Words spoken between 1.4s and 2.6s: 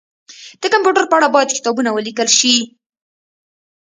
کتابونه ولیکل شي